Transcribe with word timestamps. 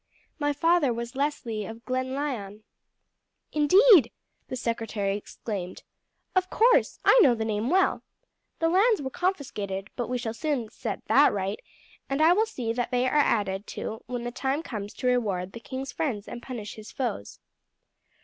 "My 0.39 0.51
father 0.51 0.91
was 0.91 1.13
Leslie 1.15 1.63
of 1.63 1.85
Glenlyon." 1.85 2.63
"Indeed!" 3.51 4.11
the 4.47 4.55
secretary 4.55 5.15
exclaimed. 5.15 5.83
"Of 6.35 6.49
course, 6.49 6.97
I 7.05 7.19
know 7.21 7.35
the 7.35 7.45
name 7.45 7.69
well. 7.69 8.01
The 8.57 8.67
lands 8.67 8.99
were 8.99 9.11
confiscated; 9.11 9.91
but 9.95 10.09
we 10.09 10.17
shall 10.17 10.33
soon 10.33 10.69
set 10.69 11.05
that 11.05 11.31
right, 11.31 11.59
and 12.09 12.19
I 12.19 12.33
will 12.33 12.47
see 12.47 12.73
that 12.73 12.89
they 12.89 13.07
are 13.07 13.13
added 13.15 13.67
to 13.77 13.99
when 14.07 14.23
the 14.23 14.31
time 14.31 14.63
comes 14.63 14.95
to 14.95 15.05
reward 15.05 15.51
the 15.51 15.59
king's 15.59 15.91
friends 15.91 16.27
and 16.27 16.41
punish 16.41 16.73
his 16.73 16.91
foes." 16.91 17.37